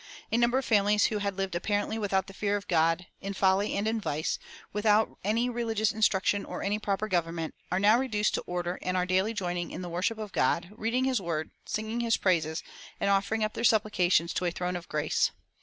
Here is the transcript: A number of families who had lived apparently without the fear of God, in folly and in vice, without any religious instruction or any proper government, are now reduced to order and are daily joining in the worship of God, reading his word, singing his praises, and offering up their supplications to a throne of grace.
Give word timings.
A 0.31 0.37
number 0.37 0.57
of 0.57 0.65
families 0.65 1.05
who 1.05 1.19
had 1.19 1.37
lived 1.37 1.53
apparently 1.53 1.99
without 1.99 2.25
the 2.25 2.33
fear 2.33 2.55
of 2.57 2.67
God, 2.67 3.05
in 3.19 3.35
folly 3.35 3.77
and 3.77 3.87
in 3.87 4.01
vice, 4.01 4.39
without 4.73 5.15
any 5.23 5.47
religious 5.47 5.91
instruction 5.91 6.43
or 6.43 6.63
any 6.63 6.79
proper 6.79 7.07
government, 7.07 7.53
are 7.71 7.77
now 7.77 7.99
reduced 7.99 8.33
to 8.33 8.41
order 8.47 8.79
and 8.81 8.97
are 8.97 9.05
daily 9.05 9.35
joining 9.35 9.69
in 9.69 9.83
the 9.83 9.89
worship 9.89 10.17
of 10.17 10.31
God, 10.31 10.71
reading 10.75 11.05
his 11.05 11.21
word, 11.21 11.51
singing 11.67 11.99
his 11.99 12.17
praises, 12.17 12.63
and 12.99 13.11
offering 13.11 13.43
up 13.43 13.53
their 13.53 13.63
supplications 13.63 14.33
to 14.33 14.45
a 14.45 14.49
throne 14.49 14.75
of 14.75 14.89
grace. 14.89 15.29